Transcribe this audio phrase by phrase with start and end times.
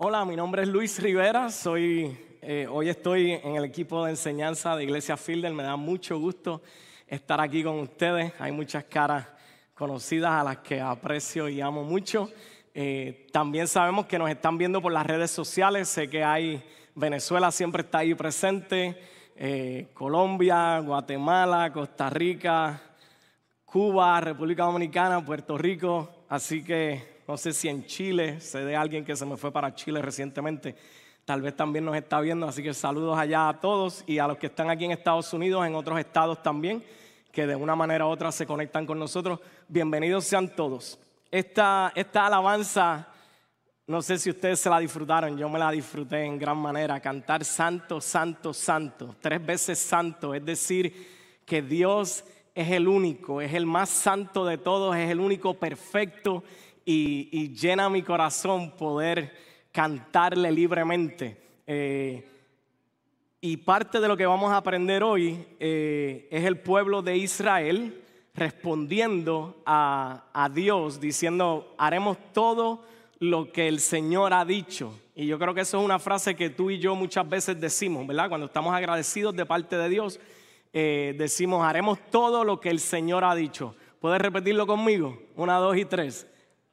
[0.00, 4.76] Hola, mi nombre es Luis Rivera, soy, eh, hoy estoy en el equipo de enseñanza
[4.76, 6.62] de Iglesia Fielder, me da mucho gusto
[7.08, 9.26] estar aquí con ustedes, hay muchas caras
[9.74, 12.30] conocidas a las que aprecio y amo mucho.
[12.74, 16.62] Eh, también sabemos que nos están viendo por las redes sociales, sé que hay,
[16.94, 18.96] Venezuela siempre está ahí presente,
[19.34, 22.80] eh, Colombia, Guatemala, Costa Rica,
[23.64, 29.04] Cuba, República Dominicana, Puerto Rico, así que no sé si en Chile, sé de alguien
[29.04, 30.74] que se me fue para Chile recientemente,
[31.26, 34.38] tal vez también nos está viendo, así que saludos allá a todos y a los
[34.38, 36.82] que están aquí en Estados Unidos, en otros estados también,
[37.30, 39.40] que de una manera u otra se conectan con nosotros.
[39.68, 40.98] Bienvenidos sean todos.
[41.30, 43.08] Esta, esta alabanza,
[43.86, 47.44] no sé si ustedes se la disfrutaron, yo me la disfruté en gran manera, cantar
[47.44, 52.24] santo, santo, santo, tres veces santo, es decir, que Dios
[52.54, 56.42] es el único, es el más santo de todos, es el único perfecto
[56.90, 59.34] y, llena mi corazón poder
[59.72, 61.36] cantarle libremente.
[61.66, 62.26] Eh,
[63.42, 68.02] y parte de lo que vamos a aprender hoy eh, es el pueblo de Israel
[68.34, 72.82] respondiendo a, Dios, diciendo, haremos todo
[73.18, 74.98] lo que el Señor ha dicho.
[75.14, 78.06] Y yo creo que eso es una frase que tú y yo muchas veces decimos,
[78.06, 78.30] ¿verdad?
[78.30, 80.20] Cuando estamos agradecidos de parte de Dios,
[80.72, 83.74] eh, decimos, haremos todo lo que el Señor ha dicho.
[84.00, 85.20] ¿Puedes repetirlo conmigo?
[85.36, 86.26] Una, dos y tres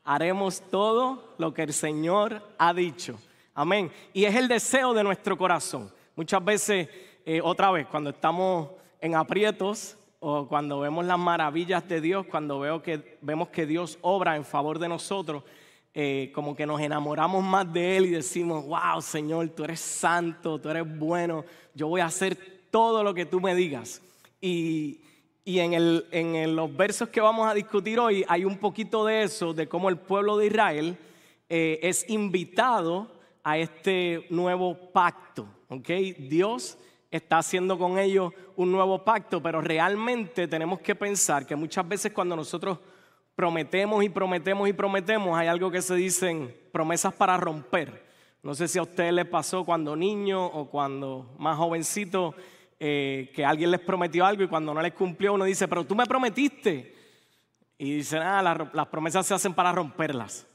[0.06, 3.20] haremos todo lo que el Señor ha dicho.
[3.56, 3.92] Amén.
[4.14, 5.92] Y es el deseo de nuestro corazón.
[6.16, 6.88] Muchas veces,
[7.26, 8.70] eh, otra vez, cuando estamos
[9.02, 13.98] en aprietos o cuando vemos las maravillas de Dios, cuando veo que, vemos que Dios
[14.02, 15.44] obra en favor de nosotros,
[15.94, 20.60] eh, como que nos enamoramos más de Él y decimos, wow, Señor, tú eres santo,
[20.60, 22.38] tú eres bueno, yo voy a hacer
[22.70, 24.02] todo lo que tú me digas.
[24.42, 25.00] Y,
[25.48, 29.68] y en, los versos que vamos a discutir hoy hay un poquito de eso, de
[29.68, 30.98] cómo el pueblo de Israel
[31.48, 33.12] eh, es invitado
[33.44, 35.48] a este nuevo pacto.
[36.18, 36.80] Dios
[37.12, 42.12] está haciendo con ellos un nuevo pacto, pero realmente tenemos que pensar que muchas veces
[42.12, 42.80] cuando nosotros
[43.36, 48.04] prometemos y prometemos y prometemos, hay algo que se dicen promesas para romper.
[48.42, 52.34] No sé si a ustedes les pasó cuando niño o cuando más jovencito
[52.80, 55.96] eh, que alguien les prometió algo y cuando no les cumplió uno dice, pero tú
[55.96, 56.94] me prometiste.
[57.78, 58.42] Y dicen, ah,
[58.74, 60.48] las, promesas se hacen para romperlas.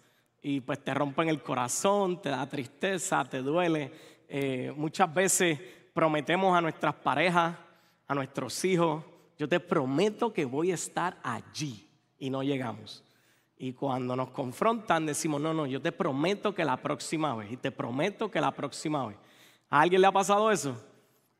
[0.43, 3.93] Y pues te rompen el corazón, te da tristeza, te duele.
[4.29, 5.59] Eh, muchas veces
[5.93, 7.57] prometemos a nuestras parejas,
[8.07, 9.05] a nuestros hijos,
[9.39, 11.89] yo te prometo que voy a estar allí
[12.19, 13.05] y no llegamos.
[13.57, 17.57] Y cuando nos confrontan decimos, no, no, yo te prometo que la próxima vez, y
[17.57, 19.17] te prometo que la próxima vez.
[19.69, 20.75] ¿A alguien le ha pasado eso?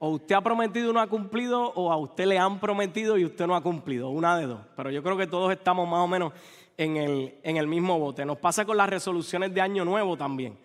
[0.03, 3.27] O usted ha prometido y no ha cumplido, o a usted le han prometido y
[3.27, 4.61] usted no ha cumplido, una de dos.
[4.75, 6.33] Pero yo creo que todos estamos más o menos
[6.79, 8.25] en el, en el mismo bote.
[8.25, 10.59] Nos pasa con las resoluciones de año nuevo también.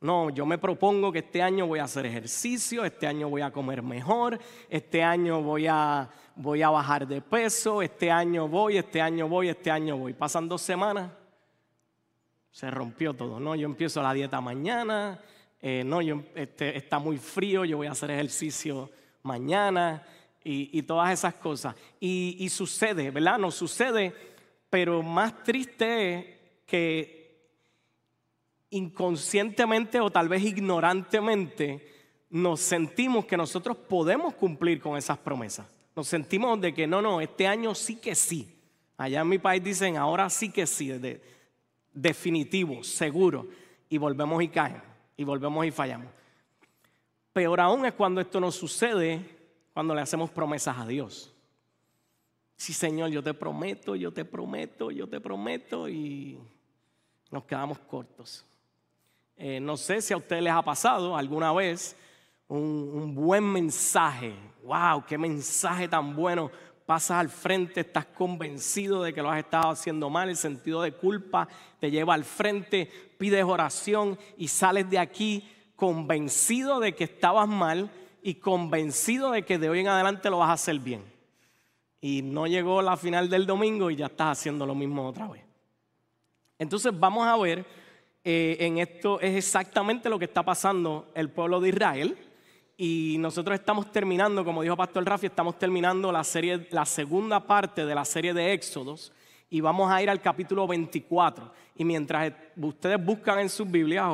[0.00, 3.50] No, yo me propongo que este año voy a hacer ejercicio, este año voy a
[3.50, 4.38] comer mejor,
[4.70, 9.48] este año voy a, voy a bajar de peso, este año voy, este año voy,
[9.48, 10.12] este año voy.
[10.12, 11.10] Pasan dos semanas,
[12.52, 13.56] se rompió todo, ¿no?
[13.56, 15.18] Yo empiezo la dieta mañana,
[15.60, 16.00] eh, no,
[16.34, 18.90] este, está muy frío, yo voy a hacer ejercicio
[19.22, 20.06] mañana
[20.44, 21.74] y, todas esas cosas.
[21.98, 23.38] Y, sucede, ¿verdad?
[23.38, 24.14] No sucede,
[24.70, 26.26] pero más triste es
[26.66, 27.16] que
[28.70, 31.94] inconscientemente o tal vez ignorantemente
[32.30, 35.66] nos sentimos que nosotros podemos cumplir con esas promesas.
[35.96, 38.48] Nos sentimos de que no, no, este año sí que sí.
[38.96, 41.20] Allá en mi país dicen ahora sí que sí, de,
[41.92, 43.48] definitivo, seguro.
[43.88, 46.08] Y volvemos y caemos y volvemos y fallamos.
[47.32, 49.20] Peor aún es cuando esto nos sucede
[49.72, 51.32] cuando le hacemos promesas a Dios.
[52.56, 56.38] Sí, Señor, yo te prometo, yo te prometo, yo te prometo y
[57.30, 58.44] nos quedamos cortos.
[59.36, 61.94] Eh, no sé si a ustedes les ha pasado alguna vez
[62.48, 64.34] un, un buen mensaje.
[64.62, 65.04] ¡Wow!
[65.06, 66.50] ¡Qué mensaje tan bueno!
[66.86, 70.92] Pasas al frente, estás convencido de que lo has estado haciendo mal, el sentido de
[70.92, 71.48] culpa
[71.80, 72.88] te lleva al frente,
[73.18, 77.90] pides oración y sales de aquí convencido de que estabas mal
[78.22, 81.04] y convencido de que de hoy en adelante lo vas a hacer bien.
[82.00, 85.42] Y no llegó la final del domingo y ya estás haciendo lo mismo otra vez.
[86.58, 87.66] Entonces vamos a ver,
[88.22, 92.16] eh, en esto es exactamente lo que está pasando el pueblo de Israel
[92.78, 97.86] y nosotros estamos terminando, como dijo Pastor Rafi, estamos terminando la, serie, la segunda parte
[97.86, 99.12] de la serie de Éxodos
[99.48, 101.50] y vamos a ir al capítulo 24.
[101.76, 104.06] Y mientras ustedes buscan en sus Biblias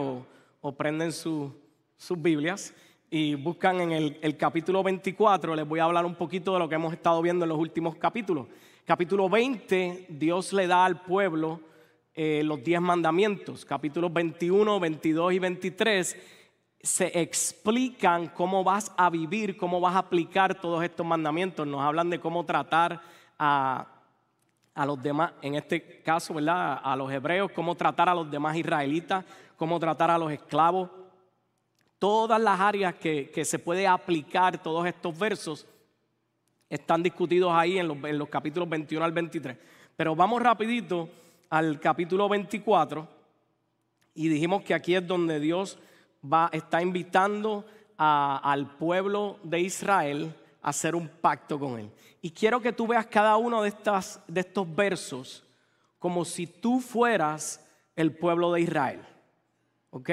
[0.60, 1.52] o, prenden sus
[2.18, 2.72] Biblias
[3.10, 6.76] y buscan en el, capítulo 24, les voy a hablar un poquito de lo que
[6.76, 8.46] hemos estado viendo en los últimos capítulos.
[8.84, 11.60] Capítulo 20, Dios le da al pueblo
[12.14, 16.16] eh, los diez mandamientos, capítulos 21, 22 y 23,
[16.82, 21.67] se explican cómo vas a vivir, cómo vas a aplicar todos estos mandamientos.
[21.67, 23.00] Nos hablan de cómo tratar
[23.38, 23.87] a,
[24.75, 26.81] a los demás, en este caso, ¿verdad?
[26.82, 29.25] A los hebreos, cómo tratar a los demás israelitas,
[29.56, 30.90] cómo tratar a los esclavos.
[32.00, 35.67] Todas las áreas que, que se puede aplicar todos estos versos
[36.69, 39.56] están discutidos ahí en los, en los capítulos 21 al 23.
[39.94, 41.08] Pero vamos rapidito
[41.49, 43.06] al capítulo 24
[44.14, 45.79] y dijimos que aquí es donde Dios
[46.22, 47.64] va, está invitando
[47.96, 51.90] al pueblo de Israel a hacer un pacto con él.
[52.20, 53.72] Y quiero que tú veas cada uno de,
[54.26, 55.44] de estos versos
[55.98, 57.64] como si tú fueras
[57.94, 59.00] el pueblo de Israel.
[59.90, 60.10] ¿Ok?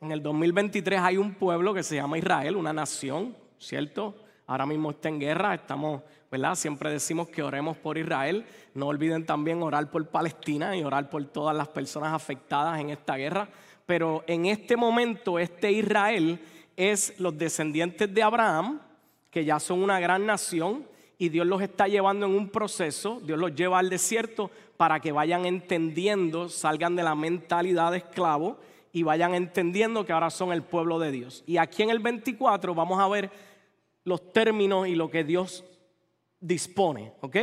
[0.00, 4.16] En el 2023 hay un pueblo que se llama Israel, una nación, ¿cierto?
[4.46, 6.56] Ahora mismo está en guerra, estamos, ¿verdad?
[6.56, 8.44] Siempre decimos que oremos por Israel.
[8.74, 13.16] No olviden también orar por Palestina y orar por todas las personas afectadas en esta
[13.16, 13.48] guerra.
[13.90, 16.38] Pero en este momento, este Israel
[16.76, 18.80] es los descendientes de Abraham,
[19.32, 20.86] que ya son una gran nación,
[21.18, 25.10] y Dios los está llevando en un proceso, Dios los lleva al desierto para que
[25.10, 28.58] vayan entendiendo, salgan de la mentalidad de esclavo
[28.92, 31.42] y vayan entendiendo que ahora son el pueblo de Dios.
[31.44, 33.28] Y aquí en el 24 vamos a ver
[34.04, 35.64] los términos y lo que Dios
[36.38, 37.36] dispone, ¿ok?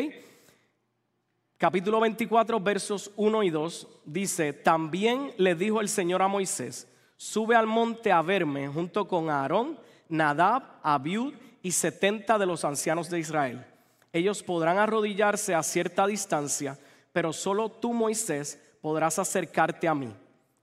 [1.59, 7.56] Capítulo 24, versos 1 y 2 dice, también le dijo el Señor a Moisés, sube
[7.56, 11.33] al monte a verme junto con Aarón, Nadab, Abiud
[11.63, 13.65] y setenta de los ancianos de Israel.
[14.13, 16.77] Ellos podrán arrodillarse a cierta distancia,
[17.12, 20.13] pero solo tú, Moisés, podrás acercarte a mí.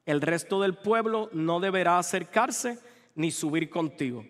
[0.07, 2.79] El resto del pueblo no deberá acercarse
[3.17, 4.25] ni subir contigo.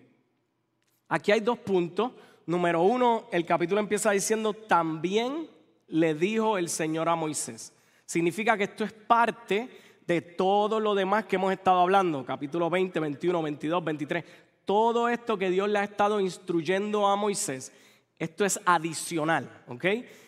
[1.09, 2.13] Aquí hay dos puntos.
[2.47, 5.53] Número uno, el capítulo empieza diciendo, también
[5.89, 7.73] le dijo el Señor a Moisés.
[8.07, 9.69] Significa que esto es parte
[10.07, 14.25] de todo lo demás que hemos estado hablando, capítulo 20, 21, 22, 23.
[14.65, 17.73] Todo esto que Dios le ha estado instruyendo a Moisés,
[18.19, 19.85] esto es adicional, ¿ok?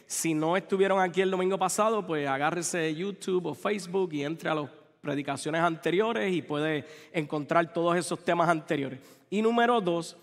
[0.06, 4.54] Si no estuvieron aquí el domingo pasado, pues agárrese YouTube o Facebook y entre a
[4.54, 4.70] las
[5.00, 9.00] predicaciones anteriores y puede encontrar todos esos temas anteriores.
[9.30, 10.16] Y número dos,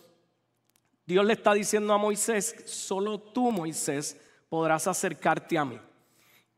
[1.05, 4.19] Dios le está diciendo a Moisés, solo tú, Moisés,
[4.53, 5.79] podrás acercarte a mí.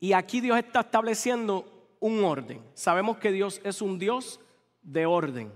[0.02, 2.62] Y aquí Dios está estableciendo un orden.
[2.74, 4.42] Sabemos que Dios es un Dios
[4.82, 5.50] de orden.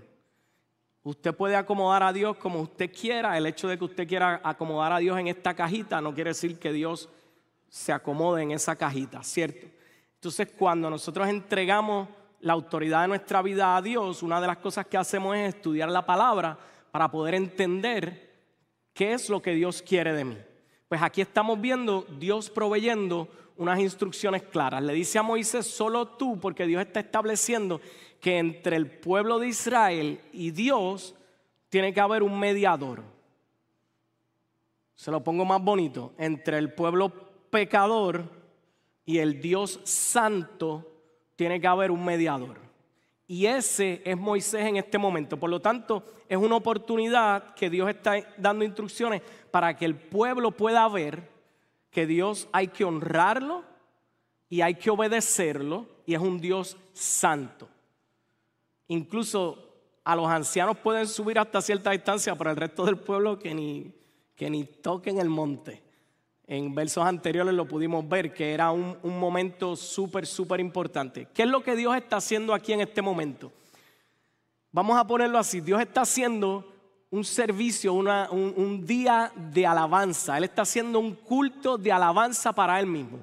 [1.02, 3.36] Usted puede acomodar a Dios como usted quiera.
[3.36, 6.58] El hecho de que usted quiera acomodar a Dios en esta cajita no quiere decir
[6.58, 7.10] que Dios
[7.68, 9.66] se acomode en esa cajita, ¿cierto?
[10.14, 12.08] Entonces cuando nosotros entregamos
[12.40, 15.90] la autoridad de nuestra vida a Dios, una de las cosas que hacemos es estudiar
[15.90, 16.58] la palabra
[16.90, 18.30] para poder entender
[18.94, 20.38] ¿Qué es lo que Dios quiere de mí?
[20.90, 24.82] Pues aquí estamos viendo Dios proveyendo unas instrucciones claras.
[24.82, 27.80] Le dice a Moisés, solo tú, porque Dios está estableciendo
[28.18, 31.14] que entre el pueblo de Israel y Dios
[31.68, 33.04] tiene que haber un mediador.
[34.96, 37.12] Se lo pongo más bonito, entre el pueblo
[37.50, 38.24] pecador
[39.06, 40.90] y el Dios santo
[41.36, 42.58] tiene que haber un mediador.
[43.30, 45.36] Y ese es Moisés en este momento.
[45.36, 49.22] Por lo tanto, es una oportunidad que Dios está dando instrucciones
[49.52, 51.30] para que el pueblo pueda ver
[51.92, 53.62] que Dios hay que honrarlo
[54.48, 57.68] y hay que obedecerlo y es un Dios santo.
[58.88, 63.54] Incluso a los ancianos pueden subir hasta cierta distancia, pero el resto del pueblo que
[63.54, 63.94] ni,
[64.34, 65.80] que ni toquen el monte.
[66.50, 71.28] En versos anteriores lo pudimos ver, que era un, momento súper, súper importante.
[71.32, 73.52] ¿Qué es lo que Dios está haciendo aquí en este momento?
[74.72, 76.66] Vamos a ponerlo así, Dios está haciendo
[77.08, 80.38] un servicio, un, un día de alabanza.
[80.38, 83.20] Él está haciendo un culto de alabanza para Él mismo.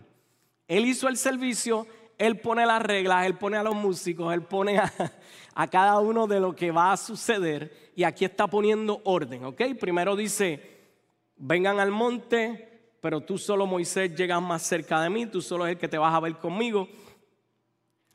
[0.65, 1.85] Él hizo el servicio,
[2.17, 4.89] Él pone las reglas, Él pone a los músicos, Él pone a,
[5.53, 9.63] a, cada uno de lo que va a suceder y aquí está poniendo orden, ¿ok?
[9.77, 10.61] Primero dice,
[11.35, 15.73] vengan al monte, pero tú solo Moisés llegas más cerca de mí, tú solo es
[15.73, 16.87] el que te vas a ver conmigo.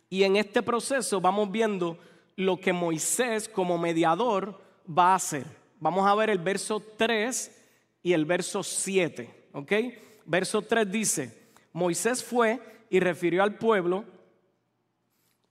[0.09, 1.99] Y en este proceso vamos viendo
[2.37, 5.47] lo que Moisés como mediador va a hacer.
[5.81, 7.65] Vamos a ver el verso 3
[8.03, 9.73] y el verso 7, ¿ok?
[10.27, 12.61] Verso 3 dice, Moisés fue
[12.91, 14.05] y refirió al pueblo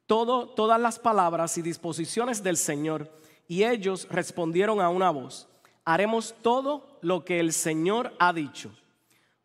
[0.05, 3.09] todas las palabras y disposiciones del Señor,
[3.47, 5.47] y ellos respondieron a una voz,
[5.85, 8.71] haremos todo lo que el Señor ha dicho.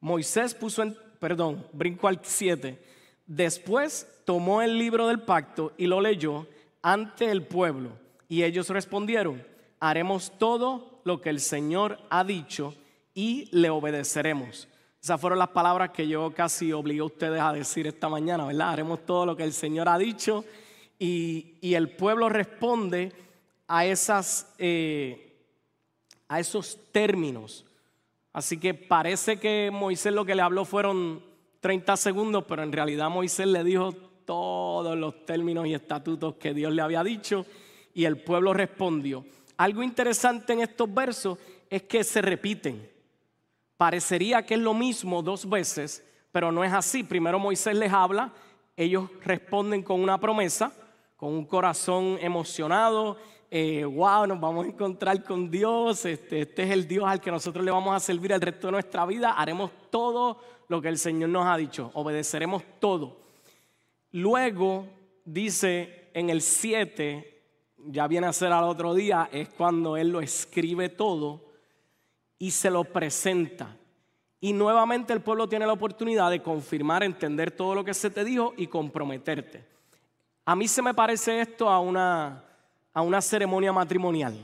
[0.07, 2.79] Moisés puso en, perdón, brinco al 7.
[3.27, 6.47] Después tomó el libro del pacto y lo leyó
[6.81, 7.91] ante el pueblo.
[8.29, 9.45] Y ellos respondieron,
[9.81, 12.73] haremos todo lo que el Señor ha dicho
[13.15, 14.69] y le obedeceremos.
[15.03, 18.71] Esas fueron las palabras que yo casi obligué a ustedes a decir esta mañana, ¿verdad?
[18.71, 20.45] Haremos todo lo que el Señor ha dicho
[21.01, 23.13] y, el pueblo responde
[23.67, 25.37] a, esas, eh,
[26.29, 27.66] a esos términos.
[28.37, 31.25] Así que parece que Moisés lo que le habló fueron
[31.61, 33.95] 30 segundos, pero en realidad Moisés le dijo
[34.27, 37.47] todos los términos y estatutos que Dios le había dicho
[37.95, 39.25] y el pueblo respondió.
[39.57, 41.39] Algo interesante en estos versos
[41.71, 42.87] es que se repiten.
[43.79, 47.05] Parecería que es lo mismo dos veces, pero no es así.
[47.05, 48.35] Primero Moisés les habla,
[48.77, 50.75] ellos responden con una promesa,
[51.17, 53.17] con un corazón emocionado.
[53.51, 57.31] Wow, eh, nos vamos a encontrar con Dios, este, este es el Dios al que
[57.31, 60.99] nosotros le vamos a servir el resto de nuestra vida, haremos todo lo que el
[60.99, 63.19] Señor nos ha dicho, obedeceremos todo.
[64.13, 64.87] Luego
[65.25, 67.43] dice en el 7,
[67.87, 71.45] ya viene a ser al otro día, es cuando Él lo escribe todo
[72.39, 73.77] y se lo presenta.
[74.41, 78.25] Y nuevamente el pueblo tiene la oportunidad de confirmar, entender todo lo que se te
[78.25, 79.65] dijo y comprometerte.
[80.45, 82.46] A mí se me parece esto a una,
[82.97, 84.35] a una ceremonia matrimonial.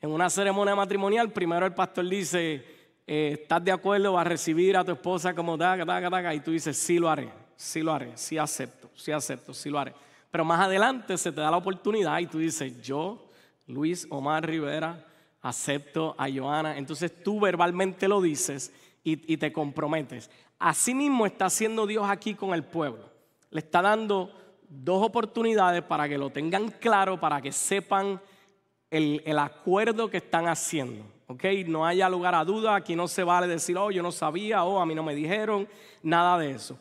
[0.00, 2.64] En una ceremonia matrimonial, primero el pastor dice,
[3.06, 4.14] eh, ¿estás de acuerdo?
[4.14, 6.34] ¿Vas a recibir a tu esposa como taca, taca, taca?
[6.34, 9.78] Y tú dices, sí lo haré, sí lo haré, sí acepto, sí acepto, sí lo
[9.78, 9.92] haré.
[10.30, 13.28] Pero más adelante se te da la oportunidad y tú dices, yo,
[13.66, 15.06] Luis Omar Rivera,
[15.42, 16.78] acepto a Joana.
[16.78, 18.72] Entonces tú verbalmente lo dices
[19.04, 20.30] y, te comprometes.
[20.58, 23.10] Así mismo está haciendo Dios aquí con el pueblo.
[23.50, 24.32] Le está dando
[24.80, 28.20] dos oportunidades para que lo tengan claro, para que sepan
[28.90, 31.04] el, el acuerdo que están haciendo.
[31.26, 31.44] ¿ok?
[31.66, 34.80] No haya lugar a duda, aquí no se vale decir, oh, yo no sabía, oh,
[34.80, 35.68] a mí no me dijeron,
[36.02, 36.78] nada de eso.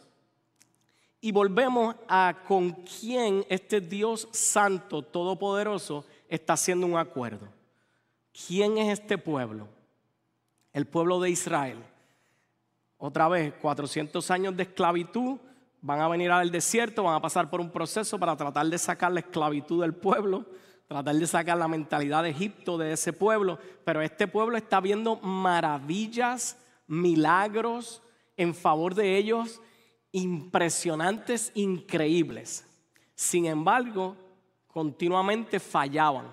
[1.20, 7.48] Y volvemos a con quién este Dios Santo, Todopoderoso, está haciendo un acuerdo.
[8.48, 9.68] ¿Quién es este pueblo?
[10.74, 11.78] El pueblo de Israel.
[12.98, 15.38] Otra vez, 400 años de esclavitud,
[15.82, 19.12] van a venir al desierto, van a pasar por un proceso para tratar de sacar
[19.12, 20.46] la esclavitud del pueblo,
[20.88, 25.18] tratar de sacar la mentalidad de Egipto de ese pueblo, pero este pueblo está viendo
[25.18, 26.58] maravillas,
[26.88, 28.02] milagros
[28.38, 29.62] en favor de ellos
[30.12, 32.66] impresionantes, increíbles.
[33.16, 34.16] Sin embargo,
[34.68, 36.28] continuamente fallaban,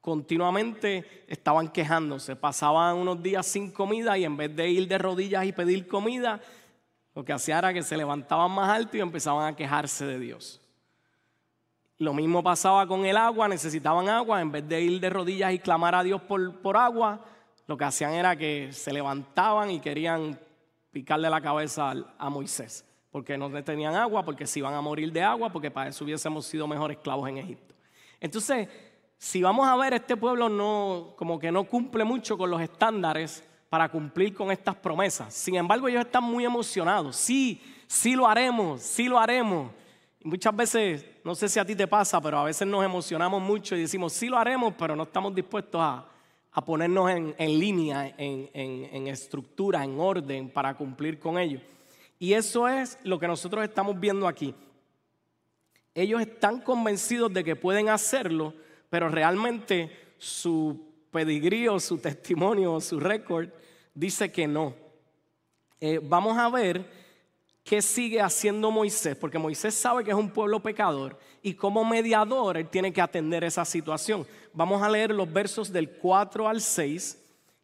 [0.00, 5.44] continuamente estaban quejándose, pasaban unos días sin comida y en vez de ir de rodillas
[5.44, 6.40] y pedir comida,
[7.16, 10.60] lo que hacía era que se levantaban más alto y empezaban a quejarse de Dios.
[11.98, 15.58] Lo mismo pasaba con el agua, necesitaban agua, en vez de ir de rodillas y
[15.58, 17.24] clamar a Dios por, por agua,
[17.66, 20.38] lo que hacían era que se levantaban y querían
[20.92, 25.22] picarle la cabeza a Moisés porque no tenían agua, porque se iban a morir de
[25.22, 27.74] agua, porque para eso hubiésemos sido mejores esclavos en Egipto.
[28.20, 28.68] Entonces,
[29.16, 33.42] si vamos a ver, este pueblo no, como que no cumple mucho con los estándares
[33.68, 35.34] para cumplir con estas promesas.
[35.34, 37.16] Sin embargo, ellos están muy emocionados.
[37.16, 39.70] Sí, sí lo haremos, sí lo haremos.
[40.20, 43.42] Y muchas veces, no sé si a ti te pasa, pero a veces nos emocionamos
[43.42, 46.06] mucho y decimos, sí lo haremos, pero no estamos dispuestos a,
[46.64, 51.60] ponernos en, línea, en, en estructura, en orden para cumplir con ello.
[52.18, 54.54] Y eso es lo que nosotros estamos viendo aquí.
[55.94, 58.54] Ellos están convencidos de que pueden hacerlo,
[58.88, 63.48] pero realmente su pedigrí su testimonio su récord
[63.94, 64.74] dice que no.
[65.80, 66.84] Eh, vamos a ver
[67.64, 72.58] qué sigue haciendo Moisés, porque Moisés sabe que es un pueblo pecador y como mediador
[72.58, 74.26] él tiene que atender esa situación.
[74.52, 77.18] Vamos a leer los versos del 4 al 6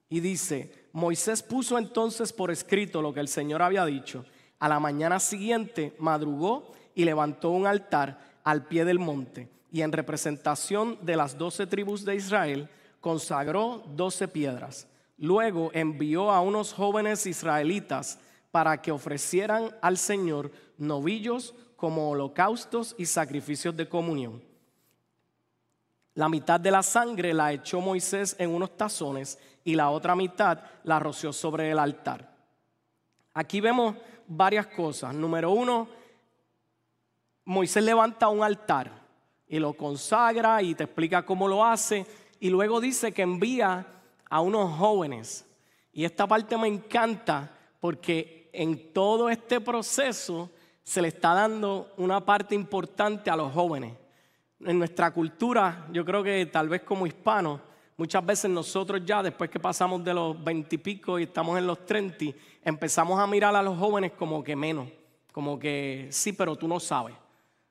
[0.09, 4.25] y dice, Moisés puso entonces por escrito lo que el Señor había dicho
[4.61, 9.93] a la mañana siguiente madrugó y levantó un altar al pie del monte y en
[9.93, 12.71] representación de las doce tribus de Israel
[13.03, 14.89] consagró doce piedras.
[15.19, 18.19] Luego envió a unos jóvenes israelitas
[18.51, 24.43] para que ofrecieran al Señor novillos como holocaustos y sacrificios de comunión.
[26.15, 30.61] La mitad de la sangre la echó Moisés en unos tazones y la otra mitad
[30.85, 32.31] la roció sobre el altar.
[33.35, 33.97] Aquí vemos
[34.29, 35.15] varias cosas.
[35.15, 35.89] Número uno,
[37.45, 38.93] Moisés levanta un altar
[39.49, 42.07] y lo consagra y te explica cómo lo hace.
[42.43, 43.87] Y luego dice que envía
[44.29, 45.47] a unos jóvenes.
[45.93, 50.51] Y esta parte me encanta porque en todo este proceso
[50.83, 53.95] se le está dando una parte importante a los jóvenes.
[54.59, 57.61] En nuestra cultura, yo creo que tal vez como hispanos,
[57.97, 61.87] Muchas veces nosotros ya, después que pasamos de los veintipico y, y estamos en los
[61.87, 62.25] treinta,
[62.65, 64.89] empezamos a mirar a los jóvenes como que menos,
[65.31, 67.15] como que sí, pero tú no sabes,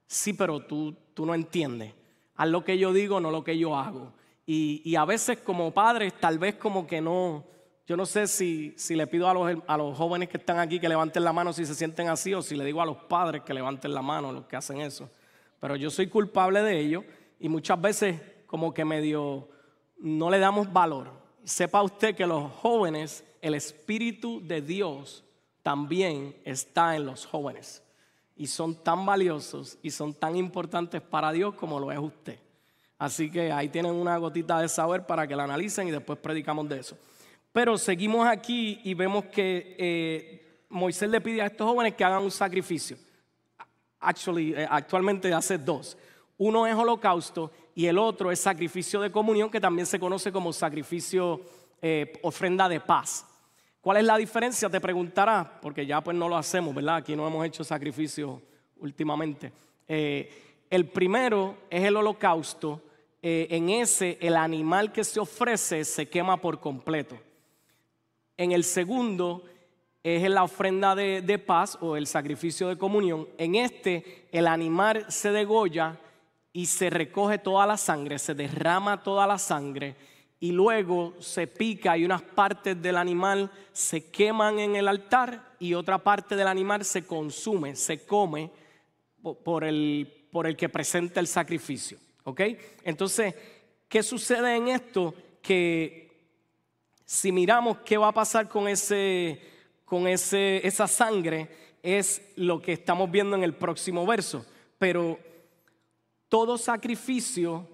[0.08, 1.92] sí, pero tú, tú no entiendes,
[2.38, 4.14] haz lo que yo digo, no lo que yo hago.
[4.54, 7.46] Y, a veces como padres tal vez como que no,
[7.88, 10.78] yo no sé si, si le pido a los, a los jóvenes que están aquí
[10.78, 13.44] que levanten la mano si se sienten así o si le digo a los padres
[13.44, 15.10] que levanten la mano los que hacen eso.
[15.62, 17.06] Pero yo soy culpable de ello
[17.40, 19.48] y muchas veces como que medio
[19.98, 21.10] no le damos valor.
[21.46, 25.24] Sepa usted que los jóvenes, el Espíritu de Dios
[25.64, 27.82] también está en los jóvenes.
[28.36, 32.38] Y son tan valiosos y son tan importantes para Dios como lo es usted.
[33.02, 36.70] Así que ahí tienen una gotita de saber para que la analicen y después predicamos
[36.70, 36.96] de eso.
[37.52, 42.22] Pero seguimos aquí y vemos que eh, Moisés le pide a estos jóvenes que hagan
[42.22, 42.98] un sacrificio.
[44.02, 45.98] Actually, eh, actualmente hace dos.
[46.38, 50.54] Uno es holocausto y el otro es sacrificio de comunión, que también se conoce como
[50.54, 51.42] sacrificio,
[51.82, 53.26] eh, ofrenda de paz.
[53.82, 54.70] ¿Cuál es la diferencia?
[54.70, 56.98] Te preguntarás, porque ya pues no lo hacemos, ¿verdad?
[56.98, 58.40] Aquí no hemos hecho sacrificio
[58.78, 59.52] últimamente.
[59.88, 62.84] el primero es el holocausto.
[63.22, 67.20] En ese, el animal que se ofrece se quema por completo.
[68.38, 69.44] En el segundo
[70.04, 73.28] es la ofrenda de, paz o el sacrificio de comunión.
[73.38, 76.00] En este el animal se degolla
[76.52, 79.96] y se recoge toda la sangre, se derrama toda la sangre
[80.40, 85.76] y luego se pica y unas partes del animal se queman en el altar y
[85.76, 88.50] otra parte del animal se consume, se come
[89.44, 92.00] por el, por el que presenta el sacrificio.
[92.24, 92.42] ¿Ok?
[92.84, 93.34] Entonces,
[93.88, 95.14] ¿qué sucede en esto?
[95.42, 96.12] Que
[97.06, 99.42] si miramos qué va a pasar con, ese,
[99.86, 101.50] con ese, esa sangre,
[101.84, 104.46] es lo que estamos viendo en el próximo verso.
[104.78, 105.20] Pero
[106.30, 107.68] todo sacrificio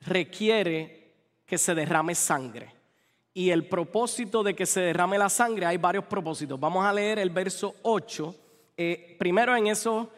[0.00, 1.14] requiere
[1.46, 2.74] que se derrame sangre.
[3.32, 6.58] Y el propósito de que se derrame la sangre, hay varios propósitos.
[6.58, 8.34] Vamos a leer el verso 8.
[8.76, 10.10] Eh, primero en eso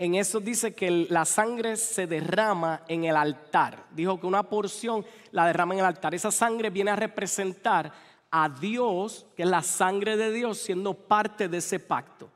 [0.00, 3.84] en eso dice que la sangre se derrama en el altar.
[3.90, 6.14] Dijo que una porción la derrama en el altar.
[6.14, 7.92] Esa sangre viene a representar
[8.30, 12.30] a Dios, que es la sangre de Dios, siendo parte de ese pacto.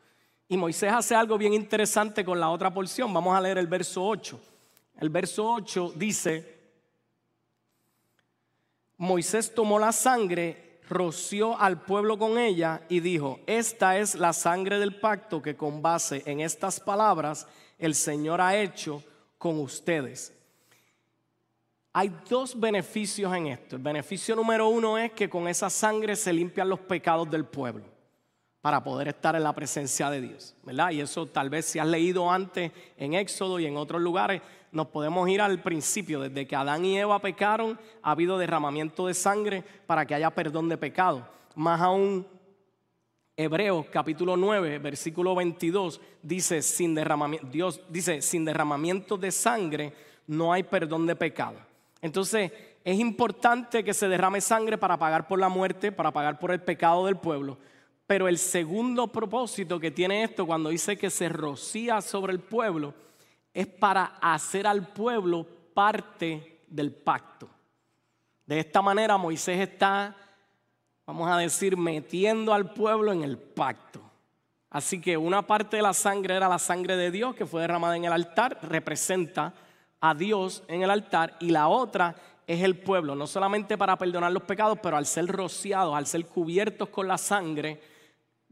[0.47, 3.15] Y Moisés hace algo bien interesante con la otra porción.
[3.15, 4.39] Vamos a leer el verso 8.
[4.99, 6.59] El verso 8 dice,
[8.99, 14.79] Moisés tomó la sangre, roció al pueblo con ella y dijo, esta es la sangre
[14.79, 17.47] del pacto que con base en estas palabras
[17.79, 19.03] el Señor ha hecho
[19.39, 20.33] con ustedes.
[21.93, 23.77] Hay dos beneficios en esto.
[23.77, 27.94] El beneficio número uno es que con esa sangre se limpian los pecados del pueblo
[28.65, 30.91] para poder estar en la presencia de Dios, ¿verdad?
[30.91, 34.41] Y eso tal vez si has leído antes en Éxodo y en otros lugares,
[34.73, 39.13] nos podemos ir al principio, desde que Adán y Eva pecaron, ha habido derramamiento de
[39.13, 41.29] sangre para que haya perdón de pecado.
[41.55, 42.27] Más aún
[43.37, 49.93] Hebreos capítulo 9, versículo 22 dice sin derramamiento, Dios dice sin derramamiento de sangre
[50.27, 51.59] no hay perdón de pecado.
[52.01, 52.51] Entonces,
[52.83, 56.63] es importante que se derrame sangre para pagar por la muerte, para pagar por el
[56.63, 57.59] pecado del pueblo.
[58.07, 62.95] Pero el segundo propósito que tiene esto cuando dice que se rocía sobre el pueblo
[63.53, 67.49] es para hacer al pueblo parte del pacto.
[68.45, 70.17] De esta manera Moisés está
[71.07, 74.01] vamos a decir, metiendo al pueblo en el pacto.
[74.71, 77.97] Así que una parte de la sangre era la sangre de Dios que fue derramada
[77.97, 79.55] en el altar, representa
[80.01, 84.33] a Dios en el altar, y la otra es el pueblo, no solamente para perdonar
[84.33, 87.81] los pecados, pero al ser rociados, al ser cubiertos con la sangre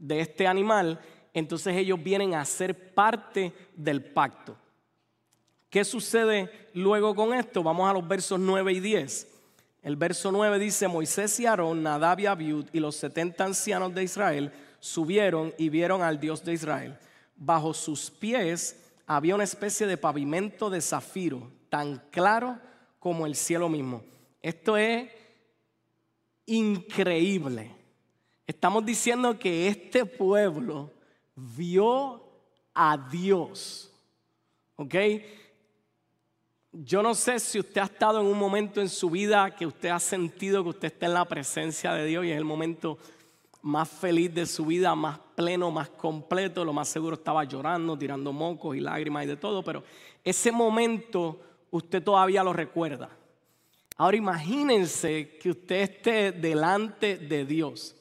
[0.03, 0.99] de este animal,
[1.33, 4.57] entonces ellos vienen a ser parte del pacto.
[5.69, 7.63] ¿Qué sucede luego con esto?
[7.63, 9.27] Vamos a los versos 9 y 10.
[9.81, 14.03] El verso 9 dice, Moisés y Aarón, Nadab y Abiud y los 70 ancianos de
[14.03, 16.97] Israel subieron y vieron al Dios de Israel.
[17.37, 22.59] Bajo sus pies había una especie de pavimento de zafiro, tan claro
[22.99, 24.03] como el cielo mismo.
[24.41, 25.09] Esto es
[26.45, 27.82] increíble.
[28.45, 30.91] Estamos diciendo que este pueblo
[31.35, 32.21] vio
[32.73, 33.91] a Dios.
[34.75, 34.95] ¿Ok?
[36.71, 39.89] Yo no sé si usted ha estado en un momento en su vida que usted
[39.89, 42.97] ha sentido que usted está en la presencia de Dios y es el momento
[43.61, 46.65] más feliz de su vida, más pleno, más completo.
[46.65, 49.83] Lo más seguro estaba llorando, tirando mocos y lágrimas y de todo, pero
[50.23, 51.39] ese momento
[51.71, 53.09] usted todavía lo recuerda.
[53.95, 57.95] Ahora imagínense que usted esté delante de Dios.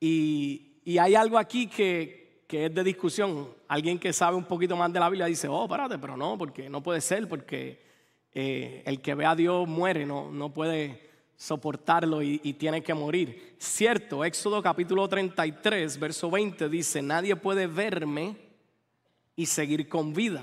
[0.00, 0.66] Y,
[0.98, 3.48] hay algo aquí que, es de discusión.
[3.68, 6.68] Alguien que sabe un poquito más de la Biblia dice, oh, espérate, pero no, porque
[6.68, 7.80] no puede ser, porque
[8.34, 13.54] eh, el que ve a Dios muere, no, puede soportarlo y, y, tiene que morir.
[13.58, 18.36] Cierto, Éxodo capítulo 33, verso 20 dice, nadie puede verme
[19.36, 20.42] y seguir con vida.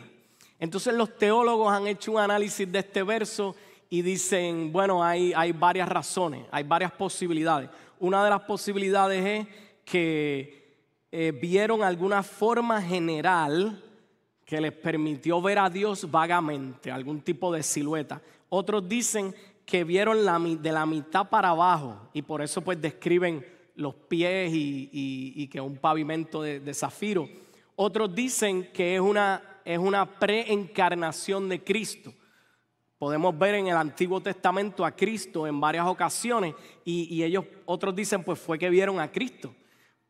[0.60, 3.56] Entonces los teólogos han hecho un análisis de este verso
[3.90, 7.70] y dicen, bueno, hay, hay varias razones, hay varias posibilidades.
[8.00, 9.48] Una de las posibilidades es
[9.84, 10.58] que
[11.12, 13.84] eh, vieron alguna forma general
[14.46, 18.22] que les permitió ver a Dios vagamente, algún tipo de silueta.
[18.50, 20.20] Otros dicen que vieron
[20.62, 25.78] de la mitad para abajo y por eso pues describen los pies y, que un
[25.78, 27.28] pavimento de, zafiro.
[27.76, 32.14] Otros dicen que es una, es una preencarnación de Cristo.
[32.98, 38.24] Podemos ver en el Antiguo Testamento a Cristo en varias ocasiones y, ellos, otros dicen,
[38.24, 39.54] pues fue que vieron a Cristo.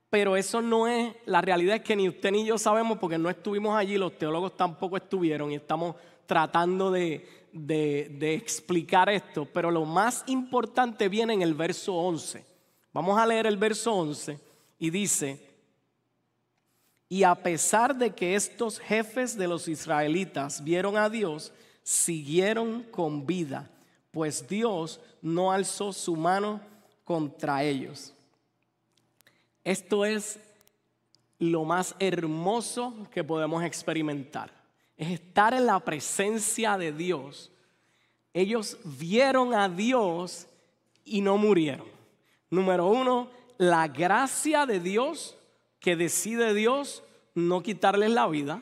[0.10, 3.30] Pero eso no es, la realidad es que ni usted ni yo sabemos porque no
[3.30, 5.96] estuvimos allí, los teólogos tampoco estuvieron y estamos
[6.26, 9.46] tratando de, de, explicar esto.
[9.46, 12.46] Pero lo más importante viene en el verso 11.
[12.94, 14.40] Vamos a leer el verso 11
[14.80, 15.46] y dice,
[17.10, 21.54] y a pesar de que estos jefes de los israelitas vieron a Dios,
[21.88, 23.70] siguieron con vida,
[24.12, 26.60] pues Dios no alzó su mano
[27.06, 28.14] contra ellos.
[29.64, 30.38] Esto es
[31.40, 34.52] lo más hermoso que podemos experimentar.
[34.98, 37.54] Es estar en la presencia de Dios.
[38.34, 40.46] Ellos vieron a Dios
[41.06, 41.88] y no murieron.
[42.50, 45.38] Número uno, la gracia de Dios
[45.80, 47.02] que decide Dios
[47.34, 48.62] no quitarles la vida.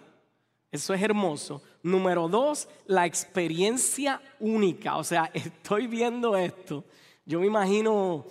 [0.71, 1.63] Eso es hermoso.
[1.85, 4.97] Número dos, la experiencia única.
[4.97, 6.83] O sea, estoy viendo esto.
[7.27, 8.25] Yo me imagino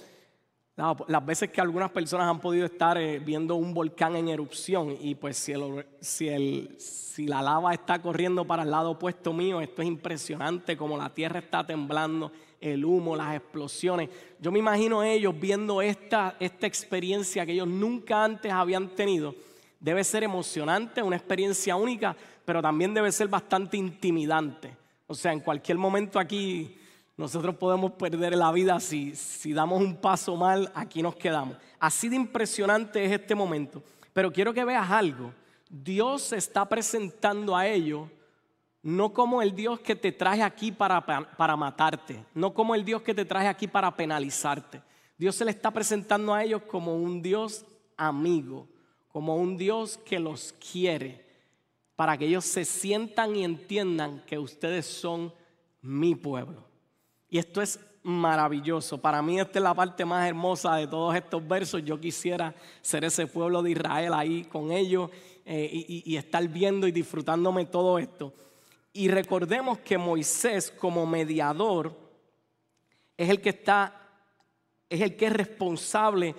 [1.07, 5.15] las veces que algunas personas han podido estar eh, viendo un volcán en erupción y
[5.15, 5.55] pues si,
[6.01, 10.99] si, si la lava está corriendo para el lado opuesto mío, esto es impresionante como
[10.99, 14.11] la tierra está temblando, el humo, las explosiones.
[14.41, 19.33] Yo me imagino ellos viendo esta, esta experiencia que ellos nunca antes habían tenido.
[19.79, 24.77] Debe ser emocionante, una experiencia única, pero también debe ser bastante intimidante.
[25.07, 26.77] O sea, en cualquier momento aquí
[27.17, 31.57] nosotros podemos perder la vida si, si damos un paso mal, aquí nos quedamos.
[31.79, 33.83] Así de impresionante es este momento.
[34.13, 35.33] Pero quiero que veas algo.
[35.69, 38.09] Dios se está presentando a ellos
[38.85, 43.01] no como el Dios que te traje aquí para, para matarte, no como el Dios
[43.01, 44.83] que te traje aquí para penalizarte.
[45.17, 47.65] Dios se le está presentando a ellos como un Dios
[47.97, 48.69] amigo,
[49.09, 51.24] como un Dios que los quiere,
[51.97, 55.33] para que ellos se sientan y entiendan que ustedes son
[55.81, 56.65] mi pueblo.
[57.29, 58.99] Y esto es maravilloso.
[58.99, 61.85] Para mí esta es la parte más hermosa de todos estos versos.
[61.85, 65.11] Yo quisiera ser ese pueblo de Israel ahí con ellos
[65.45, 68.33] eh, y, estar viendo y disfrutándome todo esto.
[68.93, 71.97] Y recordemos que Moisés como mediador
[73.17, 74.01] es el que está,
[74.89, 76.35] es el que es responsable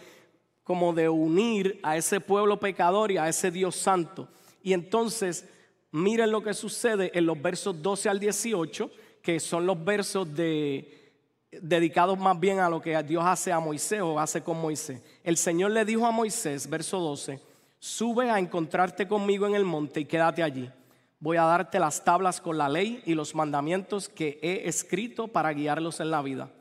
[0.63, 4.27] como de unir a ese pueblo pecador y a ese Dios santo.
[4.65, 5.47] Y entonces,
[5.91, 8.91] miren lo que sucede en los versos 12 al 18
[9.25, 11.11] que son los versos de,
[11.49, 15.01] dedicados más bien a lo que Dios hace a Moisés o hace con Moisés.
[15.23, 17.41] El Señor le dijo a Moisés, verso 12,
[17.79, 20.69] sube a encontrarte conmigo en el monte y quédate allí.
[21.19, 25.53] Voy a darte las tablas con la ley y los mandamientos que he escrito para
[25.53, 26.51] guiarlos en la vida.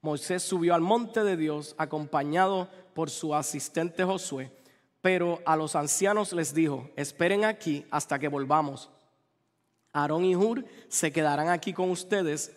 [0.00, 4.52] Moisés subió al monte de Dios acompañado por su asistente Josué,
[5.06, 8.90] pero a los ancianos les dijo, esperen aquí hasta que volvamos
[9.92, 12.52] Aarón y Hur se quedarán aquí con ustedes.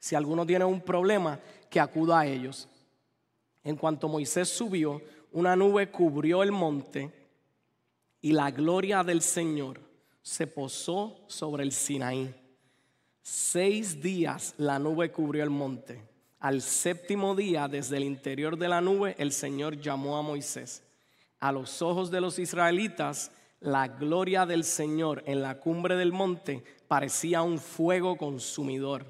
[0.00, 1.38] Si alguno tiene un problema,
[1.70, 2.68] que acuda a ellos.
[3.62, 7.12] En cuanto Moisés subió, una nube cubrió el monte
[8.20, 9.78] y la gloria del Señor
[10.22, 12.34] se posó sobre el Sinaí.
[13.22, 16.02] Seis días la nube cubrió el monte.
[16.40, 20.82] Al séptimo día, desde el interior de la nube, el Señor llamó a Moisés.
[21.40, 26.62] A los ojos de los israelitas, la gloria del Señor en la cumbre del monte
[26.88, 29.04] parecía un fuego consumidor.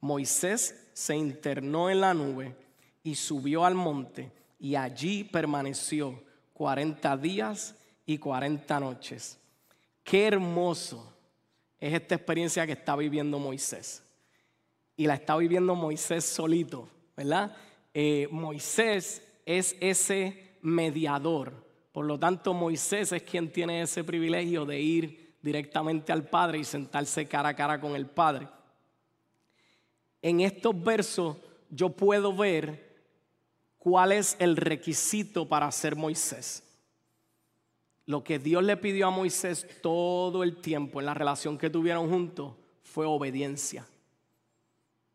[0.00, 2.56] Moisés se internó en la nube
[3.02, 6.22] y subió al monte y allí permaneció
[6.54, 7.74] 40 días
[8.04, 9.38] y 40 noches.
[10.02, 11.10] Qué hermoso
[11.78, 14.02] es esta experiencia que está viviendo Moisés.
[14.96, 17.56] Y la está viviendo Moisés solito, ¿verdad?
[17.94, 24.80] Eh, Moisés es ese mediador por lo tanto, Moisés es quien tiene ese privilegio de
[24.80, 28.48] ir directamente al Padre y sentarse cara a cara con el Padre.
[30.22, 31.36] En estos versos
[31.68, 33.00] yo puedo ver
[33.78, 36.62] cuál es el requisito para ser Moisés.
[38.06, 42.08] Lo que Dios le pidió a Moisés todo el tiempo en la relación que tuvieron
[42.08, 43.86] juntos fue obediencia.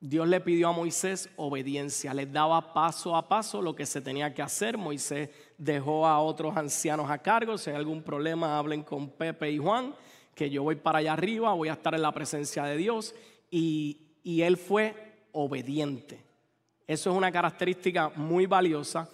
[0.08, 4.32] Dios le pidió a Moisés obediencia, les daba paso a paso lo que se tenía
[4.36, 4.78] que hacer.
[4.78, 7.58] Moisés dejó a otros ancianos a cargo.
[7.58, 9.96] Si hay algún problema, hablen con Pepe y Juan,
[10.36, 13.16] que yo voy para allá arriba, voy a estar en la presencia de Dios.
[13.50, 14.96] Y, él fue
[15.32, 16.22] obediente.
[16.86, 19.10] Eso es una característica muy valiosa.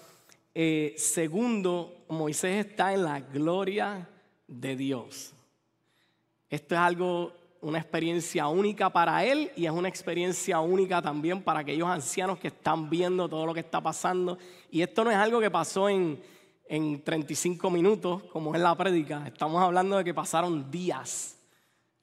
[0.54, 4.10] Eh, segundo, Moisés está en la gloria
[4.46, 5.34] de Dios.
[6.50, 11.60] Esto es algo, una experiencia única para él y es una experiencia única también para
[11.60, 14.38] aquellos ancianos que están viendo todo lo que está pasando.
[14.72, 16.22] Y esto no es algo que pasó en,
[16.68, 19.24] en 35 minutos, como es la prédica.
[19.28, 21.38] Estamos hablando de que pasaron días.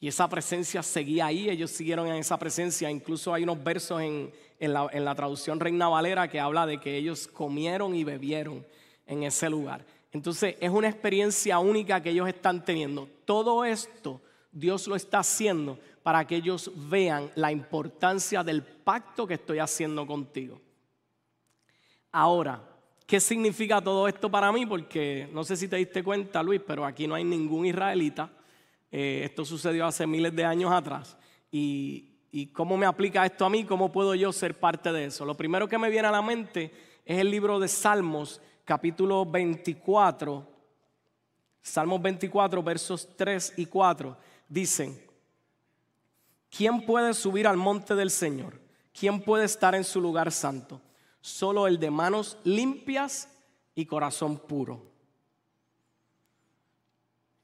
[0.01, 2.89] Y esa presencia seguía ahí, ellos siguieron en esa presencia.
[2.89, 6.97] Incluso hay unos versos en, la, en la traducción Reina Valera que habla de que
[6.97, 8.65] ellos comieron y bebieron
[9.07, 9.85] en ese lugar.
[10.13, 13.09] Entonces es una experiencia única que ellos están teniendo.
[13.25, 19.35] Todo esto Dios lo está haciendo para que ellos vean la importancia del pacto que
[19.35, 20.61] estoy haciendo contigo.
[22.13, 22.63] Ahora,
[23.07, 24.65] ¿qué significa todo esto para mí?
[24.67, 28.31] Porque no sé si te diste cuenta, Luis, pero aquí no hay ningún israelita
[28.91, 31.17] eh, esto sucedió hace miles de años atrás.
[31.51, 32.05] Y,
[32.53, 33.65] cómo me aplica esto a mí?
[33.65, 35.25] ¿Cómo puedo yo ser parte de eso?
[35.25, 36.73] Lo primero que me viene a la mente
[37.05, 40.47] es el libro de Salmos, capítulo 24.
[41.61, 44.17] Salmos 24, versos 3 y 4.
[44.49, 45.01] Dicen,
[46.51, 48.61] ¿quién puede subir al monte del Señor?
[48.99, 50.81] ¿Quién puede estar en su lugar santo?
[51.21, 53.29] Solo el de manos limpias
[53.75, 54.89] y corazón puro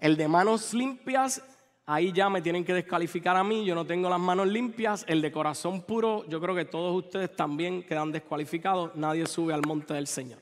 [0.05, 1.43] el de manos limpias,
[1.87, 5.03] ahí ya me tienen que descalificar a mí, yo no tengo las manos limpias.
[5.09, 8.95] El de corazón puro, yo creo que todos ustedes también quedan descalificados.
[8.97, 10.41] Nadie sube al monte del Señor.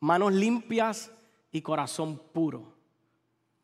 [0.00, 1.12] Manos limpias
[1.52, 2.79] y corazón puro.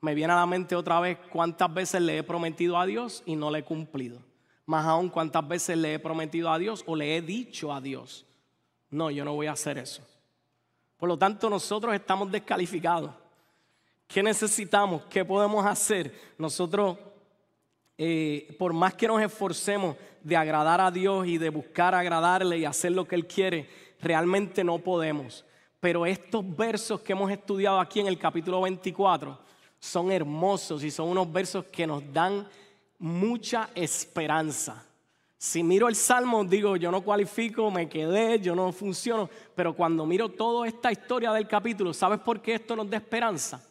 [0.07, 3.35] Me viene a la mente otra vez cuántas veces le he prometido a Dios y
[3.35, 4.21] no le he cumplido.
[4.65, 8.25] Más aún cuántas veces le he prometido a Dios o le he dicho a Dios.
[8.89, 10.07] No, yo no voy a hacer eso.
[10.97, 13.11] Por lo tanto, nosotros estamos descalificados.
[14.07, 15.03] ¿Qué necesitamos?
[15.11, 16.15] ¿Qué podemos hacer?
[16.39, 16.97] Nosotros,
[17.99, 22.65] eh, por más que nos esforcemos de agradar a Dios y de buscar agradarle y
[22.65, 23.69] hacer lo que Él quiere,
[24.01, 25.45] realmente no podemos.
[25.81, 29.46] Pero estos versos que hemos estudiado aquí en el capítulo 24
[29.79, 32.47] son hermosos y son unos versos que nos dan
[32.99, 34.85] mucha esperanza.
[35.39, 39.29] Si miro el salmo, digo, yo no cualifico, me quedé, yo no funciono.
[39.55, 43.63] Pero cuando miro toda esta historia del capítulo, ¿sabes por qué esto nos da esperanza?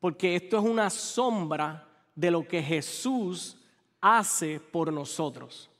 [0.00, 3.56] porque esto es una sombra de lo que Jesús
[4.00, 5.70] hace por nosotros.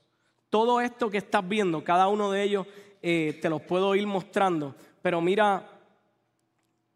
[0.49, 2.67] Todo esto que estás viendo, cada uno de ellos
[3.01, 5.69] eh, te los puedo ir mostrando, pero mira,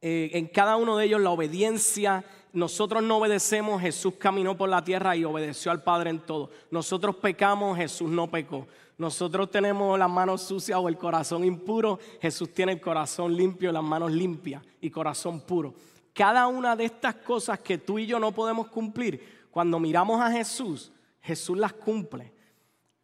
[0.02, 4.84] eh, en cada uno de ellos la obediencia, nosotros no obedecemos, Jesús caminó por la
[4.84, 6.50] tierra y obedeció al Padre en todo.
[6.70, 8.68] Nosotros pecamos, Jesús no pecó.
[8.98, 13.84] Nosotros tenemos las manos sucias o el corazón impuro, Jesús tiene el corazón limpio, las
[13.84, 15.74] manos limpias y corazón puro
[16.14, 20.32] cada una de estas cosas que tú y yo no podemos cumplir, cuando miramos a
[20.32, 22.34] Jesús, Jesús las cumple.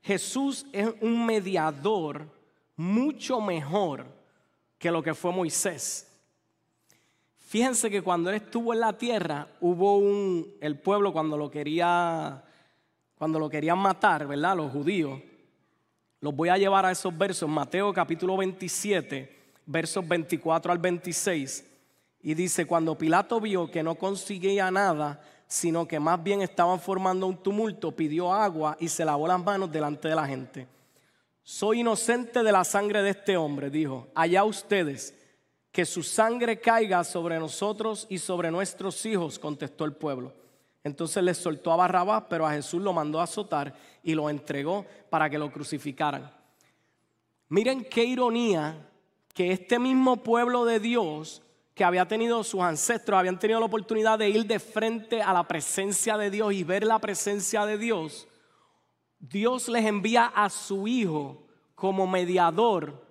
[0.01, 2.29] Jesús es un mediador
[2.75, 4.05] mucho mejor
[4.77, 6.16] que lo que fue Moisés.
[7.47, 12.43] Fíjense que cuando él estuvo en la tierra, hubo un el pueblo cuando lo quería
[13.17, 14.57] cuando lo querían matar, ¿verdad?
[14.57, 15.21] Los judíos.
[16.19, 21.65] Los voy a llevar a esos versos, Mateo capítulo 27, versos 24 al 26.
[22.21, 27.27] Y dice, cuando Pilato vio que no conseguía nada, sino que más bien estaban formando
[27.27, 30.67] un tumulto, pidió agua y se lavó las manos delante de la gente.
[31.43, 34.09] Soy inocente de la sangre de este hombre, dijo.
[34.13, 35.16] Allá ustedes,
[35.77, 40.33] que su sangre caiga sobre nosotros y sobre nuestros hijos, contestó el pueblo.
[40.83, 44.87] Entonces les soltó a Barrabás, pero a Jesús lo mandó a azotar y lo entregó
[45.11, 46.31] para que lo crucificaran.
[47.49, 48.89] Miren qué ironía
[49.35, 51.43] que este mismo pueblo de Dios
[51.75, 55.43] que había tenido sus ancestros, habían tenido la oportunidad de ir de frente a la
[55.43, 58.27] presencia de Dios y ver la presencia de Dios,
[59.19, 63.06] Dios les envía a su Hijo como mediador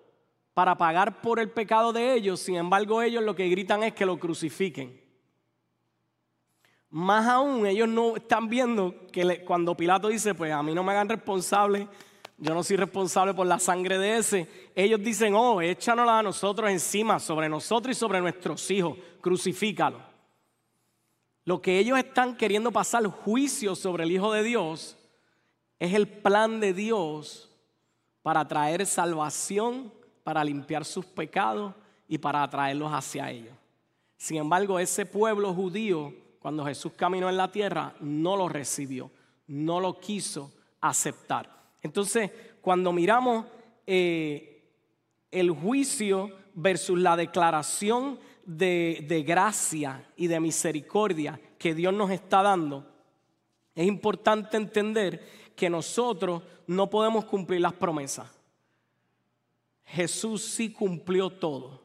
[0.57, 4.07] para pagar por el pecado de ellos, sin embargo ellos lo que gritan es que
[4.07, 4.99] lo crucifiquen.
[6.89, 10.93] Más aún, ellos no están viendo que cuando Pilato dice, pues a mí no me
[10.93, 11.87] hagan responsable
[12.39, 14.71] yo no soy responsable por la sangre de ese.
[14.75, 20.01] Ellos dicen, oh, échanosla a nosotros encima, sobre nosotros y sobre nuestros hijos, crucifícalo.
[21.45, 24.99] Lo que ellos están queriendo pasar juicio sobre el Hijo de Dios
[25.79, 27.49] es el plan de Dios
[28.23, 29.93] para traer salvación,
[30.27, 31.73] para limpiar sus pecados
[32.09, 33.55] y para atraerlos hacia ellos.
[34.17, 39.09] Sin embargo, ese pueblo judío, cuando Jesús caminó en la tierra, no lo recibió,
[39.47, 41.49] no lo quiso aceptar.
[41.81, 43.47] Entonces, cuando miramos
[43.87, 44.69] eh,
[45.31, 52.85] el juicio versus la declaración de, gracia y de misericordia que Dios nos está dando,
[53.77, 58.36] es importante entender que nosotros no podemos cumplir las promesas.
[59.87, 61.83] Jesús sí cumplió todo.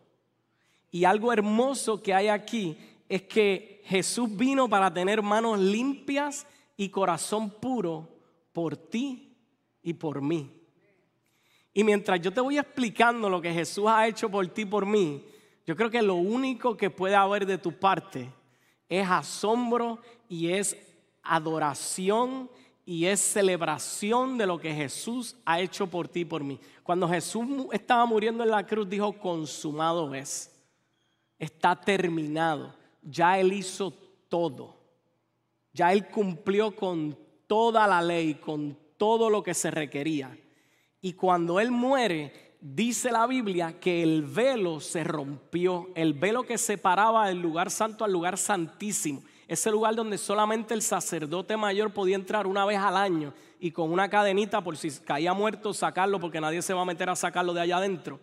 [0.90, 6.90] Y algo hermoso que hay aquí es que Jesús vino para tener manos limpias y
[6.90, 8.10] corazón puro
[8.52, 9.36] por ti
[9.82, 10.52] y por mí.
[11.74, 14.86] Y mientras yo te voy explicando lo que Jesús ha hecho por ti y por
[14.86, 15.24] mí,
[15.66, 18.30] yo creo que lo único que puede haber de tu parte
[18.90, 20.76] es asombro y es
[21.24, 22.50] adoración
[22.92, 26.60] y es celebración de lo que Jesús ha hecho por ti y por mí.
[26.84, 30.52] Cuando Jesús estaba muriendo en la cruz, dijo, consumado es,
[31.40, 33.94] está terminado, ya Él hizo
[34.28, 34.76] todo,
[35.72, 40.38] ya Él cumplió con toda la ley, con todo lo que se requería.
[41.00, 46.58] Y cuando Él muere, dice la Biblia que el velo se rompió, el velo que
[46.58, 52.16] separaba el lugar santo al lugar santísimo, ese lugar donde solamente el sacerdote mayor podía
[52.16, 56.40] entrar una vez al año y con una cadenita por si caía muerto sacarlo porque
[56.40, 58.18] nadie se va a meter a sacarlo de allá adentro.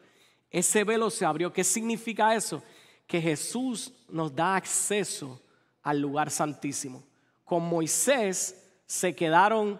[0.50, 1.52] Ese velo se abrió.
[1.52, 2.62] ¿Qué significa eso?
[3.06, 5.38] Que Jesús nos da acceso
[5.82, 7.04] al lugar santísimo.
[7.44, 9.78] Con Moisés se quedaron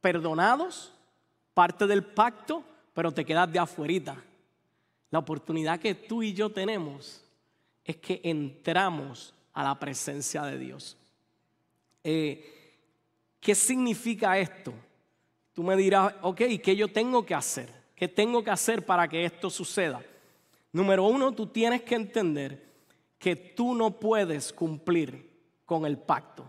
[0.00, 0.94] perdonados,
[1.52, 4.16] parte del pacto, pero te quedas de afuerita.
[5.10, 7.22] La oportunidad que tú y yo tenemos
[7.84, 10.98] es que entramos a la presencia de Dios.
[12.02, 12.50] Eh,
[13.40, 14.74] ¿Qué significa esto?
[15.52, 17.70] Tú me dirás, ok, ¿qué yo tengo que hacer?
[17.94, 20.02] ¿Qué tengo que hacer para que esto suceda?
[20.72, 22.72] Número uno, tú tienes que entender
[23.18, 25.30] que tú no puedes cumplir
[25.64, 26.44] con el pacto.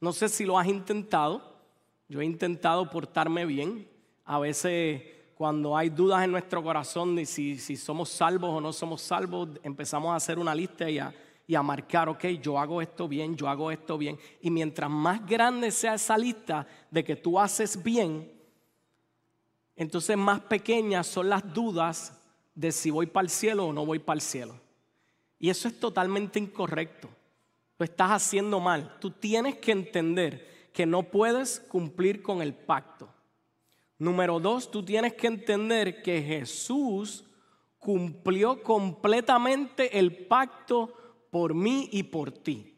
[0.00, 1.60] No sé si lo has intentado,
[2.08, 3.88] yo he intentado portarme bien.
[4.24, 5.02] A veces
[5.36, 9.50] cuando hay dudas en nuestro corazón de si, si somos salvos o no somos salvos,
[9.62, 11.14] empezamos a hacer una lista y a,
[11.48, 14.18] y a marcar, ok, yo hago esto bien, yo hago esto bien.
[14.42, 18.30] Y mientras más grande sea esa lista de que tú haces bien,
[19.74, 22.20] entonces más pequeñas son las dudas
[22.54, 24.60] de si voy para el cielo o no voy para el cielo.
[25.38, 27.08] Y eso es totalmente incorrecto.
[27.78, 28.98] Lo estás haciendo mal.
[29.00, 33.08] Tú tienes que entender que no puedes cumplir con el pacto.
[33.96, 37.24] Número dos, tú tienes que entender que Jesús
[37.78, 40.92] cumplió completamente el pacto
[41.30, 42.74] por mí y por ti.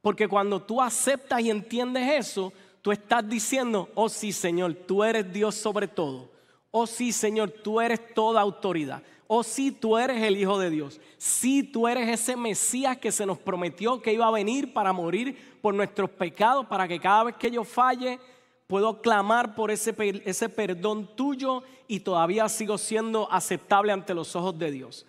[0.00, 5.32] Porque cuando tú aceptas y entiendes eso, tú estás diciendo, oh sí Señor, tú eres
[5.32, 6.30] Dios sobre todo.
[6.70, 9.02] Oh sí Señor, tú eres toda autoridad.
[9.34, 11.00] Oh sí, tú eres el Hijo de Dios.
[11.16, 15.56] Sí, tú eres ese Mesías que se nos prometió que iba a venir para morir
[15.62, 18.20] por nuestros pecados, para que cada vez que yo falle,
[18.66, 19.94] puedo clamar por ese,
[20.26, 25.06] ese perdón tuyo y todavía sigo siendo aceptable ante los ojos de Dios.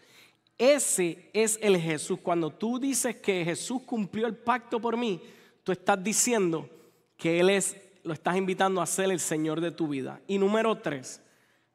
[0.63, 2.19] Ese es el Jesús.
[2.21, 5.21] Cuando tú dices que Jesús cumplió el pacto por mí,
[5.63, 6.69] tú estás diciendo
[7.17, 10.21] que Él es, lo estás invitando a ser el Señor de tu vida.
[10.27, 11.21] Y número tres,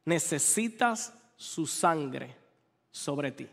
[0.04, 2.34] necesitas su sangre
[2.90, 3.46] sobre ti.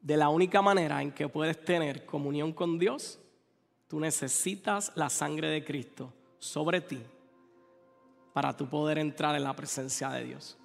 [0.00, 3.18] De la única manera en que puedes tener comunión con Dios
[3.94, 7.00] Tú necesitas la sangre de Cristo sobre ti
[8.32, 10.58] para tú poder entrar en la presencia de Dios.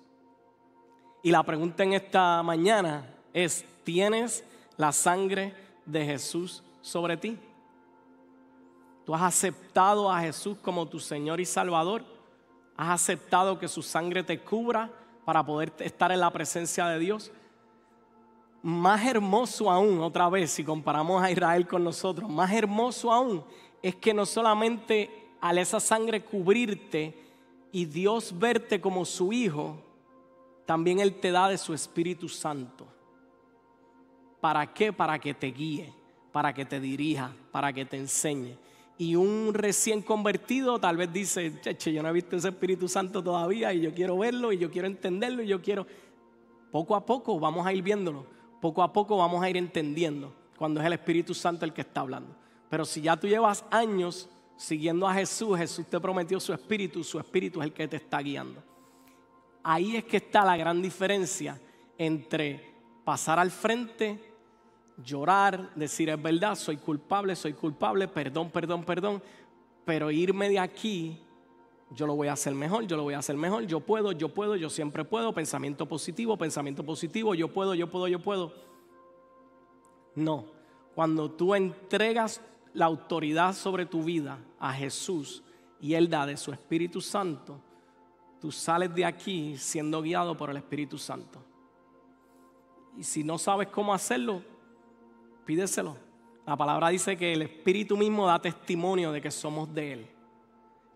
[1.22, 4.44] Y la pregunta en esta mañana es, ¿tienes
[4.78, 5.54] la sangre
[5.86, 7.38] de Jesús sobre ti?
[9.06, 12.04] ¿Tú has aceptado a Jesús como tu Señor y Salvador?
[12.78, 14.90] ¿Has aceptado que su sangre te cubra
[15.26, 17.32] para poder estar en la presencia de Dios?
[18.62, 23.44] más hermoso aún, otra vez, si comparamos a Israel con nosotros, más hermoso aún
[23.82, 27.18] es que no solamente al esa sangre cubrirte
[27.72, 29.78] y Dios verte como su hijo,
[30.70, 32.86] también Él te da de su Espíritu Santo.
[34.40, 34.94] ¿Para qué?
[34.94, 35.92] Para que te guíe,
[36.32, 38.56] para que te dirija, para que te enseñe.
[39.00, 43.24] Y un recién convertido tal vez dice, che, yo no he visto ese Espíritu Santo
[43.24, 45.88] todavía y yo quiero verlo y yo quiero entenderlo y yo quiero...
[46.72, 48.28] Poco a poco vamos a ir viéndolo
[48.62, 52.02] poco a poco vamos a ir entendiendo cuando es el Espíritu Santo el que está
[52.02, 52.36] hablando.
[52.70, 57.18] Pero si ya tú llevas años siguiendo a Jesús, Jesús te prometió su Espíritu, su
[57.18, 58.69] Espíritu es el que te está guiando.
[59.64, 61.60] Ahí es que está la gran diferencia
[61.98, 64.20] entre pasar al frente,
[65.04, 69.22] llorar, decir es verdad, soy culpable, soy culpable, perdón, perdón, perdón,
[69.86, 71.20] pero irme de aquí
[71.92, 74.30] yo lo voy a hacer mejor, yo lo voy a hacer mejor, yo puedo, yo
[74.30, 78.54] puedo, yo siempre puedo, pensamiento positivo, pensamiento positivo, yo puedo, yo puedo, yo puedo.
[80.16, 80.46] No,
[80.94, 82.42] cuando tú entregas
[82.74, 85.44] la autoridad sobre tu vida a Jesús
[85.82, 87.60] y Él da de su Espíritu Santo,
[88.40, 91.40] tú sales de aquí siendo guiado por el Espíritu Santo.
[92.98, 94.42] Y si no sabes cómo hacerlo,
[95.46, 95.96] pídeselo.
[96.46, 100.08] La palabra dice que el Espíritu mismo da testimonio de que somos de Él.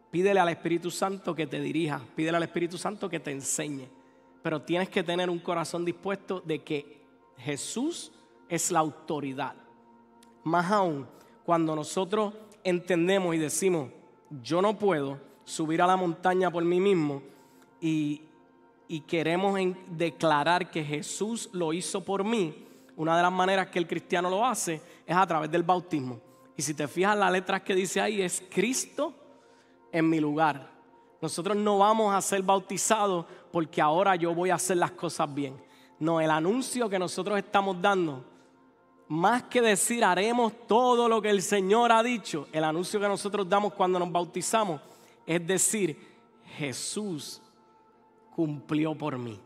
[0.09, 3.87] Pídele al Espíritu Santo que te dirija, pídele al Espíritu Santo que te enseñe.
[4.41, 7.03] Pero tienes que tener un corazón dispuesto de que
[7.37, 8.11] Jesús
[8.49, 9.55] es la autoridad.
[10.43, 11.07] Más aún,
[11.45, 12.33] cuando nosotros
[12.63, 13.89] entendemos y decimos,
[14.41, 17.21] yo no puedo subir a la montaña por mí mismo
[17.83, 18.21] y,
[19.07, 19.59] queremos
[19.89, 22.65] declarar que Jesús lo hizo por mí,
[22.95, 26.19] una de las maneras que el cristiano lo hace es a través del bautismo.
[26.55, 29.13] Y si te fijas, las letras que dice ahí es Cristo
[29.91, 30.71] en mi lugar.
[31.21, 35.55] Nosotros no vamos a ser bautizados porque ahora yo voy a hacer las cosas bien.
[35.99, 38.23] No, el anuncio que nosotros estamos dando
[39.07, 43.47] más que decir haremos todo lo que el Señor ha dicho, el anuncio que nosotros
[43.49, 44.79] damos cuando nos bautizamos
[45.25, 45.97] es decir,
[46.57, 47.41] Jesús
[48.35, 49.39] cumplió por mí.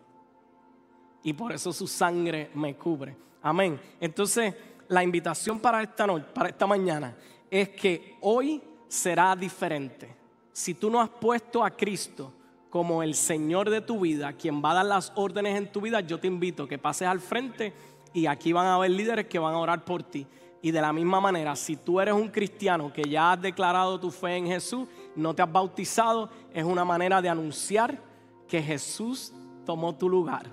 [1.23, 3.15] Y por eso su sangre me cubre.
[3.41, 3.79] Amén.
[3.99, 4.53] Entonces,
[4.88, 7.15] la invitación para esta noche, para esta mañana,
[7.49, 10.15] es que hoy será diferente.
[10.51, 12.33] Si tú no has puesto a Cristo
[12.69, 15.99] como el Señor de tu vida, quien va a dar las órdenes en tu vida,
[16.01, 17.73] yo te invito a que pases al frente
[18.13, 20.25] y aquí van a haber líderes que van a orar por ti.
[20.61, 24.11] Y de la misma manera, si tú eres un cristiano que ya has declarado tu
[24.11, 28.07] fe en Jesús, no te has bautizado, es una manera de anunciar
[28.48, 29.34] que Jesús
[29.66, 30.50] tomó tu lugar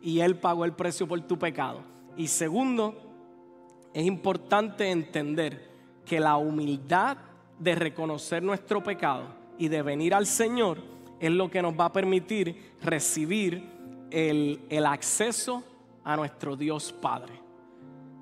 [0.00, 1.80] y Él pagó el precio por tu pecado.
[2.16, 2.94] Y segundo,
[3.94, 5.70] es importante entender
[6.04, 7.16] que la humildad
[7.58, 9.24] de reconocer nuestro pecado
[9.58, 10.78] y de venir al Señor
[11.20, 13.64] es lo que nos va a permitir recibir
[14.10, 15.62] el, el acceso
[16.04, 17.34] a nuestro Dios Padre.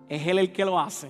[0.09, 1.09] Es Él el que lo hace.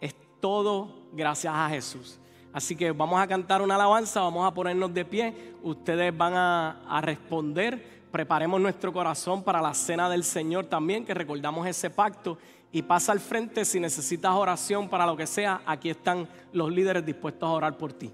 [0.00, 2.18] Es todo gracias a Jesús.
[2.54, 5.54] Así que vamos a cantar una alabanza, vamos a ponernos de pie.
[5.64, 8.04] Ustedes van a, responder.
[8.12, 12.38] Preparemos nuestro corazón para la cena del Señor también, que recordamos ese pacto.
[12.70, 15.62] Y pasa al frente si necesitas oración para lo que sea.
[15.66, 18.12] Aquí están los líderes dispuestos a orar por ti.